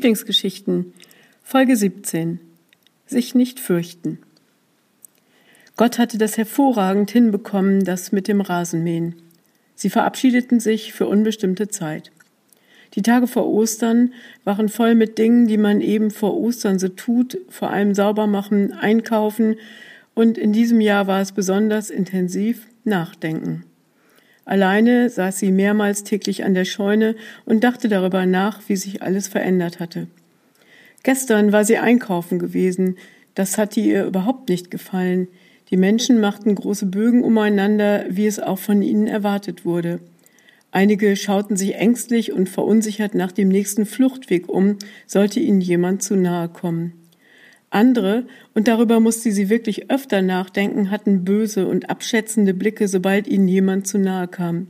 [0.00, 0.94] Lieblingsgeschichten
[1.42, 2.40] Folge 17
[3.04, 4.18] Sich nicht fürchten.
[5.76, 9.16] Gott hatte das hervorragend hinbekommen, das mit dem Rasenmähen.
[9.74, 12.12] Sie verabschiedeten sich für unbestimmte Zeit.
[12.94, 17.36] Die Tage vor Ostern waren voll mit Dingen, die man eben vor Ostern so tut,
[17.50, 19.56] vor allem sauber machen, einkaufen
[20.14, 23.66] und in diesem Jahr war es besonders intensiv nachdenken.
[24.44, 29.28] Alleine saß sie mehrmals täglich an der Scheune und dachte darüber nach, wie sich alles
[29.28, 30.06] verändert hatte.
[31.02, 32.96] Gestern war sie einkaufen gewesen,
[33.34, 35.28] das hatte ihr überhaupt nicht gefallen.
[35.70, 40.00] Die Menschen machten große Bögen umeinander, wie es auch von ihnen erwartet wurde.
[40.72, 46.16] Einige schauten sich ängstlich und verunsichert nach dem nächsten Fluchtweg um, sollte ihnen jemand zu
[46.16, 46.99] nahe kommen.
[47.70, 53.46] Andere, und darüber musste sie wirklich öfter nachdenken, hatten böse und abschätzende Blicke, sobald ihnen
[53.46, 54.66] jemand zu nahe kam.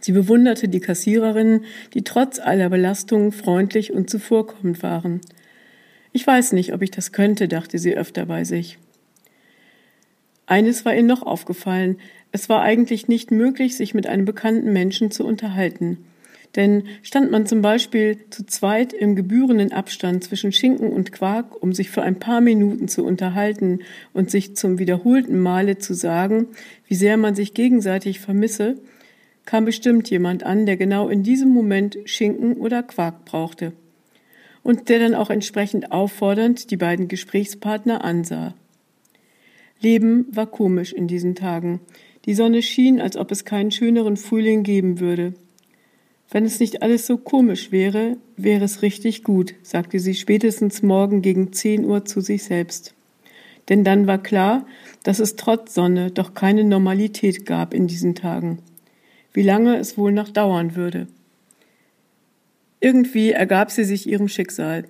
[0.00, 5.22] Sie bewunderte die Kassiererinnen, die trotz aller Belastungen freundlich und zuvorkommend waren.
[6.12, 8.78] Ich weiß nicht, ob ich das könnte, dachte sie öfter bei sich.
[10.46, 11.96] Eines war ihr noch aufgefallen.
[12.32, 16.04] Es war eigentlich nicht möglich, sich mit einem bekannten Menschen zu unterhalten.
[16.56, 21.72] Denn stand man zum Beispiel zu zweit im gebührenden Abstand zwischen Schinken und Quark, um
[21.72, 23.80] sich für ein paar Minuten zu unterhalten
[24.12, 26.46] und sich zum wiederholten Male zu sagen,
[26.86, 28.76] wie sehr man sich gegenseitig vermisse,
[29.44, 33.72] kam bestimmt jemand an, der genau in diesem Moment Schinken oder Quark brauchte
[34.62, 38.54] und der dann auch entsprechend auffordernd die beiden Gesprächspartner ansah.
[39.80, 41.80] Leben war komisch in diesen Tagen.
[42.24, 45.34] Die Sonne schien, als ob es keinen schöneren Frühling geben würde.
[46.34, 51.22] Wenn es nicht alles so komisch wäre, wäre es richtig gut, sagte sie spätestens morgen
[51.22, 52.92] gegen zehn Uhr zu sich selbst.
[53.68, 54.66] Denn dann war klar,
[55.04, 58.58] dass es trotz Sonne doch keine Normalität gab in diesen Tagen.
[59.32, 61.06] Wie lange es wohl noch dauern würde.
[62.80, 64.86] Irgendwie ergab sie sich ihrem Schicksal.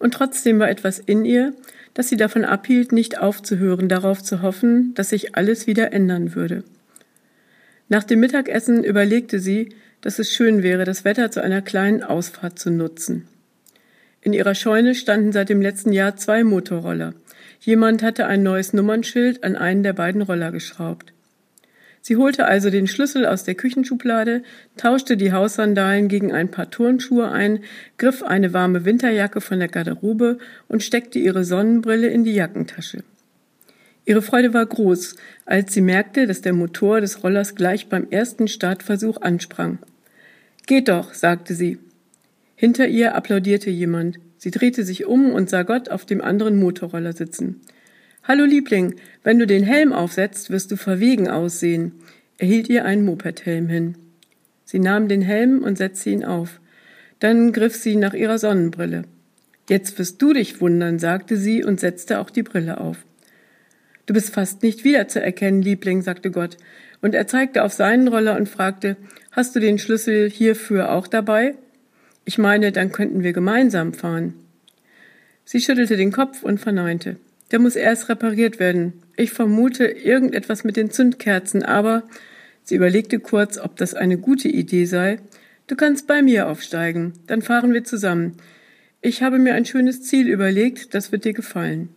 [0.00, 1.54] Und trotzdem war etwas in ihr,
[1.94, 6.64] das sie davon abhielt, nicht aufzuhören, darauf zu hoffen, dass sich alles wieder ändern würde.
[7.88, 9.68] Nach dem Mittagessen überlegte sie,
[10.02, 13.26] dass es schön wäre, das Wetter zu einer kleinen Ausfahrt zu nutzen.
[14.20, 17.14] In ihrer Scheune standen seit dem letzten Jahr zwei Motorroller.
[17.60, 21.12] Jemand hatte ein neues Nummernschild an einen der beiden Roller geschraubt.
[22.04, 24.42] Sie holte also den Schlüssel aus der Küchenschublade,
[24.76, 27.60] tauschte die Haussandalen gegen ein paar Turnschuhe ein,
[27.96, 33.04] griff eine warme Winterjacke von der Garderobe und steckte ihre Sonnenbrille in die Jackentasche.
[34.04, 35.14] Ihre Freude war groß,
[35.46, 39.78] als sie merkte, dass der Motor des Rollers gleich beim ersten Startversuch ansprang.
[40.66, 41.78] Geht doch, sagte sie.
[42.54, 44.18] Hinter ihr applaudierte jemand.
[44.38, 47.60] Sie drehte sich um und sah Gott auf dem anderen Motorroller sitzen.
[48.24, 51.92] Hallo Liebling, wenn du den Helm aufsetzt, wirst du verwegen aussehen.
[52.38, 53.96] Er hielt ihr einen Mopedhelm hin.
[54.64, 56.60] Sie nahm den Helm und setzte ihn auf.
[57.18, 59.02] Dann griff sie nach ihrer Sonnenbrille.
[59.68, 62.98] Jetzt wirst du dich wundern, sagte sie und setzte auch die Brille auf.
[64.06, 66.56] Du bist fast nicht wiederzuerkennen, Liebling, sagte Gott,
[67.00, 68.96] und er zeigte auf seinen Roller und fragte,
[69.32, 71.54] Hast du den Schlüssel hierfür auch dabei?
[72.26, 74.34] Ich meine, dann könnten wir gemeinsam fahren.
[75.46, 77.16] Sie schüttelte den Kopf und verneinte.
[77.50, 78.92] Der muss erst repariert werden.
[79.16, 82.02] Ich vermute irgendetwas mit den Zündkerzen, aber
[82.62, 85.18] sie überlegte kurz, ob das eine gute Idee sei.
[85.66, 88.36] Du kannst bei mir aufsteigen, dann fahren wir zusammen.
[89.00, 91.88] Ich habe mir ein schönes Ziel überlegt, das wird dir gefallen.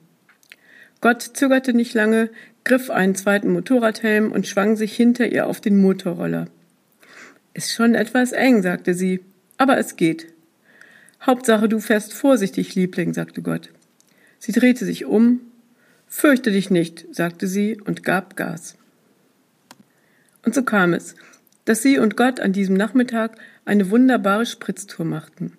[1.01, 2.29] Gott zögerte nicht lange,
[2.63, 6.47] griff einen zweiten Motorradhelm und schwang sich hinter ihr auf den Motorroller.
[7.55, 9.21] Ist schon etwas eng, sagte sie,
[9.57, 10.27] aber es geht.
[11.21, 13.69] Hauptsache, du fährst vorsichtig, Liebling, sagte Gott.
[14.39, 15.39] Sie drehte sich um.
[16.05, 18.75] Fürchte dich nicht, sagte sie und gab Gas.
[20.43, 21.15] Und so kam es,
[21.63, 25.53] dass sie und Gott an diesem Nachmittag eine wunderbare Spritztour machten.